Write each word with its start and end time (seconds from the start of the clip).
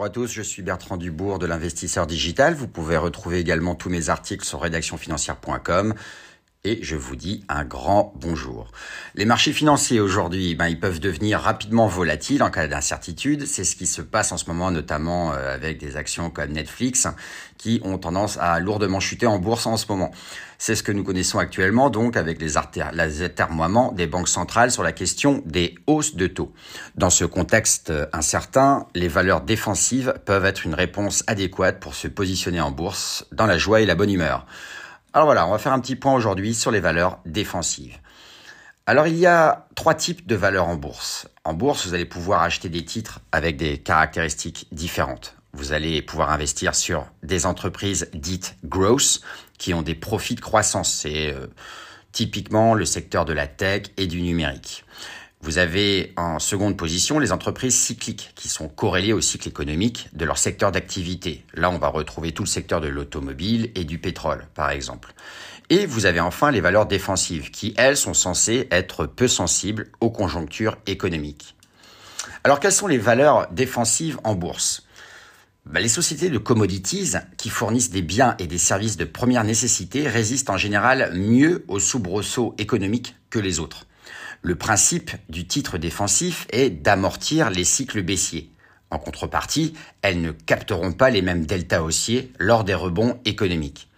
Bonjour 0.00 0.12
à 0.12 0.14
tous, 0.14 0.32
je 0.32 0.40
suis 0.40 0.62
Bertrand 0.62 0.96
Dubourg 0.96 1.38
de 1.38 1.44
l'investisseur 1.44 2.06
digital. 2.06 2.54
Vous 2.54 2.68
pouvez 2.68 2.96
retrouver 2.96 3.38
également 3.38 3.74
tous 3.74 3.90
mes 3.90 4.08
articles 4.08 4.46
sur 4.46 4.62
rédactionfinancière.com 4.62 5.92
et 6.62 6.78
je 6.82 6.94
vous 6.94 7.16
dis 7.16 7.42
un 7.48 7.64
grand 7.64 8.12
bonjour. 8.16 8.70
Les 9.14 9.24
marchés 9.24 9.52
financiers 9.52 9.98
aujourd'hui, 9.98 10.54
ben, 10.54 10.68
ils 10.68 10.78
peuvent 10.78 11.00
devenir 11.00 11.40
rapidement 11.40 11.86
volatiles 11.86 12.42
en 12.42 12.50
cas 12.50 12.66
d'incertitude. 12.66 13.46
C'est 13.46 13.64
ce 13.64 13.76
qui 13.76 13.86
se 13.86 14.02
passe 14.02 14.30
en 14.30 14.36
ce 14.36 14.44
moment, 14.44 14.70
notamment 14.70 15.32
euh, 15.32 15.54
avec 15.54 15.78
des 15.78 15.96
actions 15.96 16.28
comme 16.28 16.52
Netflix, 16.52 17.08
qui 17.56 17.80
ont 17.82 17.96
tendance 17.96 18.36
à 18.36 18.60
lourdement 18.60 19.00
chuter 19.00 19.26
en 19.26 19.38
bourse 19.38 19.66
en 19.66 19.78
ce 19.78 19.86
moment. 19.88 20.10
C'est 20.58 20.74
ce 20.74 20.82
que 20.82 20.92
nous 20.92 21.02
connaissons 21.02 21.38
actuellement, 21.38 21.88
donc, 21.88 22.18
avec 22.18 22.38
les, 22.38 22.58
atermoiements 22.58 23.92
des 23.92 24.06
banques 24.06 24.28
centrales 24.28 24.70
sur 24.70 24.82
la 24.82 24.92
question 24.92 25.42
des 25.46 25.74
hausses 25.86 26.14
de 26.14 26.26
taux. 26.26 26.52
Dans 26.94 27.08
ce 27.08 27.24
contexte 27.24 27.88
euh, 27.88 28.04
incertain, 28.12 28.86
les 28.94 29.08
valeurs 29.08 29.40
défensives 29.40 30.12
peuvent 30.26 30.44
être 30.44 30.66
une 30.66 30.74
réponse 30.74 31.24
adéquate 31.26 31.80
pour 31.80 31.94
se 31.94 32.06
positionner 32.06 32.60
en 32.60 32.70
bourse 32.70 33.24
dans 33.32 33.46
la 33.46 33.56
joie 33.56 33.80
et 33.80 33.86
la 33.86 33.94
bonne 33.94 34.10
humeur. 34.10 34.46
Alors 35.12 35.26
voilà, 35.26 35.46
on 35.48 35.50
va 35.50 35.58
faire 35.58 35.72
un 35.72 35.80
petit 35.80 35.96
point 35.96 36.14
aujourd'hui 36.14 36.54
sur 36.54 36.70
les 36.70 36.78
valeurs 36.78 37.18
défensives. 37.26 37.98
Alors 38.86 39.08
il 39.08 39.16
y 39.16 39.26
a 39.26 39.66
trois 39.74 39.94
types 39.94 40.26
de 40.26 40.36
valeurs 40.36 40.68
en 40.68 40.76
bourse. 40.76 41.28
En 41.44 41.52
bourse, 41.52 41.86
vous 41.86 41.94
allez 41.94 42.04
pouvoir 42.04 42.42
acheter 42.42 42.68
des 42.68 42.84
titres 42.84 43.20
avec 43.32 43.56
des 43.56 43.78
caractéristiques 43.78 44.68
différentes. 44.70 45.36
Vous 45.52 45.72
allez 45.72 46.00
pouvoir 46.00 46.30
investir 46.30 46.76
sur 46.76 47.06
des 47.24 47.44
entreprises 47.44 48.08
dites 48.14 48.56
growth 48.64 49.20
qui 49.58 49.74
ont 49.74 49.82
des 49.82 49.96
profits 49.96 50.36
de 50.36 50.40
croissance. 50.40 50.92
C'est 50.92 51.32
euh, 51.32 51.48
typiquement 52.12 52.74
le 52.74 52.84
secteur 52.84 53.24
de 53.24 53.32
la 53.32 53.48
tech 53.48 53.86
et 53.96 54.06
du 54.06 54.22
numérique. 54.22 54.84
Vous 55.42 55.56
avez 55.56 56.12
en 56.18 56.38
seconde 56.38 56.76
position 56.76 57.18
les 57.18 57.32
entreprises 57.32 57.74
cycliques 57.74 58.32
qui 58.34 58.48
sont 58.48 58.68
corrélées 58.68 59.14
au 59.14 59.22
cycle 59.22 59.48
économique 59.48 60.10
de 60.12 60.26
leur 60.26 60.36
secteur 60.36 60.70
d'activité. 60.70 61.46
Là, 61.54 61.70
on 61.70 61.78
va 61.78 61.88
retrouver 61.88 62.32
tout 62.32 62.42
le 62.42 62.48
secteur 62.48 62.82
de 62.82 62.88
l'automobile 62.88 63.70
et 63.74 63.84
du 63.84 63.98
pétrole, 63.98 64.46
par 64.54 64.68
exemple. 64.68 65.14
Et 65.70 65.86
vous 65.86 66.04
avez 66.04 66.20
enfin 66.20 66.50
les 66.50 66.60
valeurs 66.60 66.84
défensives 66.84 67.50
qui, 67.50 67.72
elles, 67.78 67.96
sont 67.96 68.12
censées 68.12 68.68
être 68.70 69.06
peu 69.06 69.28
sensibles 69.28 69.90
aux 70.00 70.10
conjonctures 70.10 70.76
économiques. 70.86 71.56
Alors, 72.44 72.60
quelles 72.60 72.70
sont 72.70 72.86
les 72.86 72.98
valeurs 72.98 73.48
défensives 73.50 74.18
en 74.24 74.34
bourse? 74.34 74.86
Bah, 75.64 75.80
Les 75.80 75.88
sociétés 75.88 76.28
de 76.28 76.38
commodities 76.38 77.14
qui 77.38 77.48
fournissent 77.48 77.90
des 77.90 78.02
biens 78.02 78.34
et 78.38 78.46
des 78.46 78.58
services 78.58 78.98
de 78.98 79.06
première 79.06 79.44
nécessité 79.44 80.06
résistent 80.06 80.50
en 80.50 80.58
général 80.58 81.12
mieux 81.14 81.64
aux 81.68 81.80
soubresauts 81.80 82.54
économiques 82.58 83.14
que 83.30 83.38
les 83.38 83.58
autres. 83.58 83.86
Le 84.42 84.54
principe 84.54 85.10
du 85.28 85.46
titre 85.46 85.76
défensif 85.76 86.46
est 86.50 86.70
d'amortir 86.70 87.50
les 87.50 87.64
cycles 87.64 88.02
baissiers. 88.02 88.50
En 88.90 88.98
contrepartie, 88.98 89.74
elles 90.00 90.22
ne 90.22 90.32
capteront 90.32 90.92
pas 90.92 91.10
les 91.10 91.20
mêmes 91.20 91.44
deltas 91.44 91.82
haussiers 91.82 92.32
lors 92.38 92.64
des 92.64 92.74
rebonds 92.74 93.20
économiques. 93.26 93.88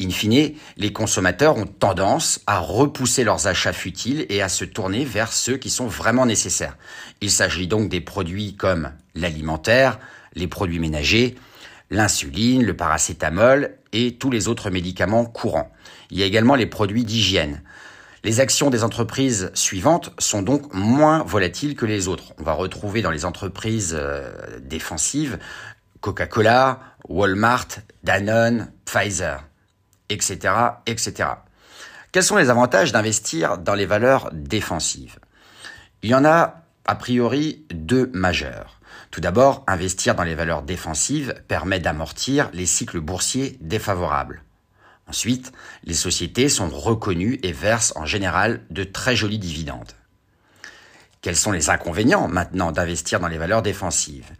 In 0.00 0.10
fine, 0.10 0.52
les 0.76 0.92
consommateurs 0.92 1.56
ont 1.56 1.66
tendance 1.66 2.40
à 2.46 2.58
repousser 2.58 3.24
leurs 3.24 3.46
achats 3.46 3.72
futiles 3.72 4.26
et 4.28 4.42
à 4.42 4.48
se 4.48 4.64
tourner 4.64 5.04
vers 5.04 5.32
ceux 5.32 5.56
qui 5.56 5.70
sont 5.70 5.86
vraiment 5.88 6.26
nécessaires. 6.26 6.76
Il 7.20 7.30
s'agit 7.30 7.66
donc 7.66 7.88
des 7.88 8.02
produits 8.02 8.54
comme 8.54 8.92
l'alimentaire, 9.14 9.98
les 10.34 10.46
produits 10.46 10.78
ménagers, 10.78 11.34
l'insuline, 11.90 12.62
le 12.62 12.76
paracétamol 12.76 13.74
et 13.92 14.16
tous 14.16 14.30
les 14.30 14.48
autres 14.48 14.70
médicaments 14.70 15.24
courants. 15.24 15.72
Il 16.10 16.18
y 16.18 16.22
a 16.22 16.26
également 16.26 16.54
les 16.54 16.66
produits 16.66 17.04
d'hygiène. 17.04 17.62
Les 18.28 18.40
actions 18.40 18.68
des 18.68 18.84
entreprises 18.84 19.50
suivantes 19.54 20.10
sont 20.18 20.42
donc 20.42 20.74
moins 20.74 21.22
volatiles 21.22 21.74
que 21.74 21.86
les 21.86 22.08
autres. 22.08 22.34
On 22.36 22.42
va 22.42 22.52
retrouver 22.52 23.00
dans 23.00 23.10
les 23.10 23.24
entreprises 23.24 23.96
euh, 23.98 24.60
défensives 24.60 25.38
Coca-Cola, 26.02 26.78
Walmart, 27.08 27.68
Danone, 28.04 28.70
Pfizer, 28.84 29.48
etc., 30.10 30.52
etc. 30.84 31.30
Quels 32.12 32.22
sont 32.22 32.36
les 32.36 32.50
avantages 32.50 32.92
d'investir 32.92 33.56
dans 33.56 33.74
les 33.74 33.86
valeurs 33.86 34.28
défensives? 34.34 35.18
Il 36.02 36.10
y 36.10 36.14
en 36.14 36.26
a 36.26 36.64
a 36.84 36.94
priori 36.96 37.64
deux 37.72 38.10
majeurs. 38.12 38.78
Tout 39.10 39.22
d'abord, 39.22 39.64
investir 39.66 40.14
dans 40.14 40.24
les 40.24 40.34
valeurs 40.34 40.60
défensives 40.60 41.34
permet 41.48 41.80
d'amortir 41.80 42.50
les 42.52 42.66
cycles 42.66 43.00
boursiers 43.00 43.56
défavorables. 43.62 44.42
Ensuite, 45.08 45.52
les 45.84 45.94
sociétés 45.94 46.48
sont 46.48 46.68
reconnues 46.68 47.38
et 47.42 47.52
versent 47.52 47.94
en 47.96 48.04
général 48.04 48.60
de 48.70 48.84
très 48.84 49.16
jolis 49.16 49.38
dividendes. 49.38 49.92
Quels 51.22 51.36
sont 51.36 51.50
les 51.50 51.70
inconvénients 51.70 52.28
maintenant 52.28 52.72
d'investir 52.72 53.18
dans 53.18 53.28
les 53.28 53.38
valeurs 53.38 53.62
défensives? 53.62 54.30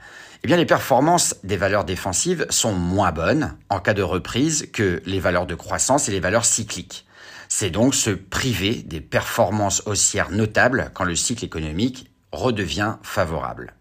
Eh 0.45 0.47
bien, 0.47 0.57
les 0.57 0.67
performances 0.67 1.35
des 1.43 1.57
valeurs 1.57 1.85
défensives 1.85 2.47
sont 2.51 2.73
moins 2.73 3.11
bonnes 3.11 3.57
en 3.71 3.81
cas 3.81 3.95
de 3.95 4.03
reprise 4.03 4.69
que 4.73 5.03
les 5.05 5.19
valeurs 5.19 5.47
de 5.47 5.57
croissance 5.57 6.09
et 6.09 6.13
les 6.13 6.21
valeurs 6.21 6.45
cycliques. 6.45 7.07
C'est 7.49 7.71
donc 7.71 7.95
se 7.95 8.11
priver 8.11 8.75
des 8.75 9.01
performances 9.01 9.83
haussières 9.87 10.31
notables 10.31 10.91
quand 10.95 11.05
le 11.05 11.17
cycle 11.17 11.45
économique 11.45 12.11
redevient 12.31 12.97
favorable. 13.03 13.75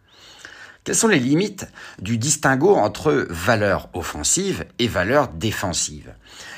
Quelles 0.88 0.96
sont 0.96 1.09
les 1.09 1.20
limites 1.20 1.68
du 2.02 2.18
distinguo 2.18 2.74
entre 2.74 3.28
valeurs 3.30 3.90
offensives 3.94 4.64
et 4.80 4.88
valeurs 4.88 5.28
défensives? 5.28 6.14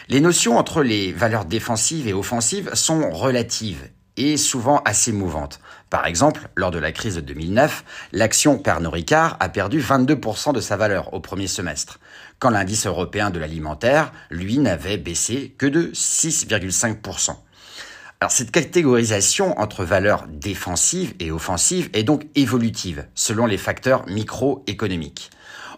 Les 0.07 0.21
notions 0.21 0.59
entre 0.59 0.83
les 0.83 1.11
valeurs 1.11 1.45
défensives 1.45 2.07
et 2.07 2.13
offensives 2.13 2.69
sont 2.75 3.09
relatives 3.09 3.89
et 4.17 4.37
souvent 4.37 4.83
assez 4.85 5.13
mouvantes. 5.13 5.59
Par 5.89 6.05
exemple, 6.05 6.47
lors 6.55 6.69
de 6.69 6.77
la 6.77 6.91
crise 6.91 7.15
de 7.15 7.21
2009, 7.21 7.83
l'action 8.11 8.59
Pernod 8.59 8.93
Ricard 8.93 9.35
a 9.39 9.49
perdu 9.49 9.81
22% 9.81 10.53
de 10.53 10.61
sa 10.61 10.77
valeur 10.77 11.11
au 11.15 11.19
premier 11.21 11.47
semestre, 11.47 11.99
quand 12.37 12.51
l'indice 12.51 12.85
européen 12.85 13.31
de 13.31 13.39
l'alimentaire, 13.39 14.11
lui, 14.29 14.59
n'avait 14.59 14.97
baissé 14.97 15.55
que 15.57 15.65
de 15.65 15.87
6,5%. 15.87 17.31
Alors 18.21 18.33
cette 18.33 18.51
catégorisation 18.51 19.57
entre 19.57 19.85
valeurs 19.85 20.27
défensives 20.27 21.13
et 21.21 21.31
offensives 21.31 21.89
est 21.93 22.03
donc 22.03 22.27
évolutive 22.35 23.07
selon 23.15 23.45
les 23.45 23.57
facteurs 23.57 24.05
microéconomiques. 24.07 25.29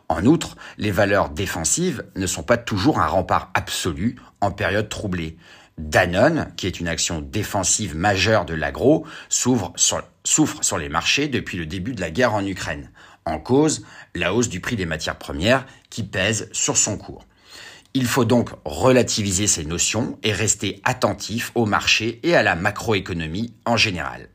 En 0.10 0.26
outre, 0.26 0.56
les 0.80 0.90
valeurs 0.90 1.30
défensives 1.30 2.04
ne 2.16 2.26
sont 2.26 2.42
pas 2.42 2.58
toujours 2.58 3.00
un 3.00 3.06
rempart 3.06 3.52
absolu 3.54 4.16
en 4.42 4.50
période 4.50 4.90
troublée. 4.90 5.38
Danone, 5.78 6.52
qui 6.58 6.66
est 6.66 6.80
une 6.80 6.88
action 6.88 7.22
défensive 7.22 7.96
majeure 7.96 8.46
de 8.46 8.56
l'agro, 8.56 9.06
souffre 9.30 9.72
sur, 9.76 10.78
les 10.80 10.90
marchés 10.90 11.28
depuis 11.28 11.60
le 11.60 11.68
début 11.68 11.94
de 11.94 12.02
la 12.02 12.10
guerre 12.10 12.34
en 12.34 12.44
Ukraine. 12.44 12.90
En 13.26 13.38
cause, 13.38 13.86
la 14.16 14.34
hausse 14.34 14.50
du 14.50 14.62
prix 14.62 14.76
des 14.76 14.88
matières 14.88 15.20
premières 15.20 15.68
qui 15.92 16.02
pèse 16.02 16.50
sur 16.54 16.76
son 16.76 16.98
cours. 16.98 17.24
Il 17.94 18.06
faut 18.06 18.24
donc 18.24 18.52
relativiser 18.64 19.48
ces 19.48 19.66
notions 19.66 20.18
et 20.24 20.32
rester 20.32 20.80
attentif 20.86 21.52
au 21.56 21.66
marché 21.66 22.22
et 22.24 22.36
à 22.36 22.44
la 22.44 22.56
macroéconomie 22.56 23.54
en 23.66 23.76
général. 23.76 24.30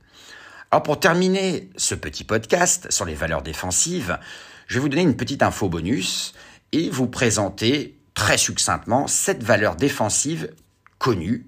Alors 0.70 0.82
pour 0.82 1.00
terminer 1.00 1.70
ce 1.76 1.94
petit 1.94 2.24
podcast 2.24 2.90
sur 2.90 3.06
les 3.06 3.14
valeurs 3.14 3.40
défensives, 3.40 4.18
je 4.66 4.74
vais 4.74 4.80
vous 4.80 4.90
donner 4.90 5.02
une 5.02 5.16
petite 5.16 5.42
info 5.42 5.70
bonus 5.70 6.34
et 6.72 6.90
vous 6.90 7.06
présenter 7.06 7.96
très 8.12 8.36
succinctement 8.36 9.06
sept 9.06 9.42
valeurs 9.42 9.76
défensives 9.76 10.52
connues 10.98 11.46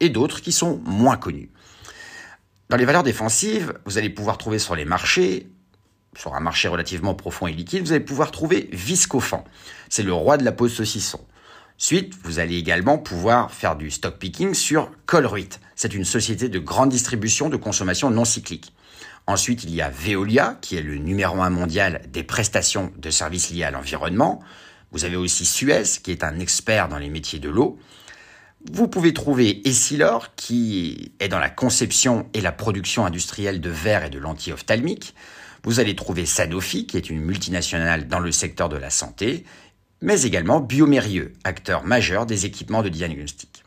et 0.00 0.08
d'autres 0.08 0.40
qui 0.40 0.50
sont 0.50 0.80
moins 0.84 1.16
connues. 1.16 1.50
Dans 2.68 2.76
les 2.76 2.84
valeurs 2.84 3.04
défensives, 3.04 3.78
vous 3.84 3.96
allez 3.96 4.10
pouvoir 4.10 4.38
trouver 4.38 4.58
sur 4.58 4.74
les 4.74 4.84
marchés, 4.84 5.46
sur 6.16 6.34
un 6.34 6.40
marché 6.40 6.66
relativement 6.66 7.14
profond 7.14 7.46
et 7.46 7.52
liquide, 7.52 7.84
vous 7.84 7.92
allez 7.92 8.00
pouvoir 8.00 8.32
trouver 8.32 8.68
Viscofan. 8.72 9.44
C'est 9.88 10.02
le 10.02 10.12
roi 10.12 10.36
de 10.36 10.44
la 10.44 10.50
pose 10.50 10.74
saucisson. 10.74 11.20
Suite, 11.86 12.14
vous 12.22 12.38
allez 12.38 12.56
également 12.56 12.96
pouvoir 12.96 13.50
faire 13.50 13.76
du 13.76 13.90
stock 13.90 14.16
picking 14.16 14.54
sur 14.54 14.90
Colruyt. 15.04 15.60
C'est 15.76 15.92
une 15.92 16.06
société 16.06 16.48
de 16.48 16.58
grande 16.58 16.88
distribution 16.88 17.50
de 17.50 17.58
consommation 17.58 18.08
non 18.08 18.24
cyclique. 18.24 18.72
Ensuite, 19.26 19.64
il 19.64 19.74
y 19.74 19.82
a 19.82 19.90
Veolia, 19.90 20.56
qui 20.62 20.76
est 20.76 20.82
le 20.82 20.96
numéro 20.96 21.42
un 21.42 21.50
mondial 21.50 22.00
des 22.08 22.22
prestations 22.22 22.90
de 22.96 23.10
services 23.10 23.50
liés 23.50 23.64
à 23.64 23.70
l'environnement. 23.70 24.42
Vous 24.92 25.04
avez 25.04 25.16
aussi 25.16 25.44
Suez, 25.44 25.82
qui 26.02 26.10
est 26.10 26.24
un 26.24 26.40
expert 26.40 26.88
dans 26.88 26.96
les 26.96 27.10
métiers 27.10 27.38
de 27.38 27.50
l'eau. 27.50 27.78
Vous 28.72 28.88
pouvez 28.88 29.12
trouver 29.12 29.60
Essilor, 29.68 30.34
qui 30.36 31.12
est 31.20 31.28
dans 31.28 31.38
la 31.38 31.50
conception 31.50 32.30
et 32.32 32.40
la 32.40 32.52
production 32.52 33.04
industrielle 33.04 33.60
de 33.60 33.68
verre 33.68 34.04
et 34.04 34.10
de 34.10 34.18
lentilles 34.18 34.54
ophtalmiques. 34.54 35.14
Vous 35.64 35.80
allez 35.80 35.96
trouver 35.96 36.24
Sanofi, 36.24 36.86
qui 36.86 36.96
est 36.96 37.10
une 37.10 37.20
multinationale 37.20 38.08
dans 38.08 38.20
le 38.20 38.32
secteur 38.32 38.70
de 38.70 38.76
la 38.76 38.88
santé 38.88 39.44
mais 40.00 40.22
également 40.22 40.60
Biomérieux, 40.60 41.32
acteur 41.44 41.84
majeur 41.84 42.26
des 42.26 42.46
équipements 42.46 42.82
de 42.82 42.88
diagnostic. 42.88 43.64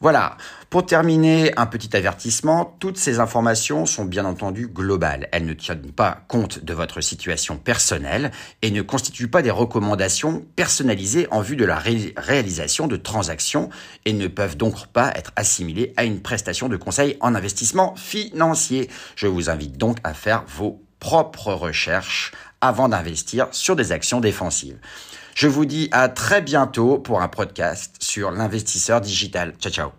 Voilà, 0.00 0.36
pour 0.70 0.86
terminer, 0.86 1.52
un 1.56 1.66
petit 1.66 1.96
avertissement, 1.96 2.76
toutes 2.78 2.98
ces 2.98 3.18
informations 3.18 3.84
sont 3.84 4.04
bien 4.04 4.24
entendu 4.24 4.68
globales. 4.68 5.28
Elles 5.32 5.44
ne 5.44 5.54
tiennent 5.54 5.90
pas 5.90 6.20
compte 6.28 6.62
de 6.64 6.72
votre 6.72 7.00
situation 7.00 7.56
personnelle 7.56 8.30
et 8.62 8.70
ne 8.70 8.82
constituent 8.82 9.26
pas 9.26 9.42
des 9.42 9.50
recommandations 9.50 10.46
personnalisées 10.54 11.26
en 11.32 11.40
vue 11.40 11.56
de 11.56 11.64
la 11.64 11.80
réalisation 12.16 12.86
de 12.86 12.96
transactions 12.96 13.70
et 14.04 14.12
ne 14.12 14.28
peuvent 14.28 14.56
donc 14.56 14.86
pas 14.86 15.10
être 15.16 15.32
assimilées 15.34 15.94
à 15.96 16.04
une 16.04 16.20
prestation 16.20 16.68
de 16.68 16.76
conseil 16.76 17.16
en 17.20 17.34
investissement 17.34 17.96
financier. 17.96 18.88
Je 19.16 19.26
vous 19.26 19.50
invite 19.50 19.78
donc 19.78 19.98
à 20.04 20.14
faire 20.14 20.44
vos 20.46 20.80
propre 21.00 21.52
recherche 21.52 22.32
avant 22.60 22.88
d'investir 22.88 23.48
sur 23.50 23.74
des 23.74 23.90
actions 23.90 24.20
défensives. 24.20 24.78
Je 25.38 25.46
vous 25.46 25.66
dis 25.66 25.88
à 25.92 26.08
très 26.08 26.42
bientôt 26.42 26.98
pour 26.98 27.22
un 27.22 27.28
podcast 27.28 27.94
sur 28.00 28.32
l'investisseur 28.32 29.00
digital. 29.00 29.54
Ciao, 29.60 29.72
ciao. 29.72 29.92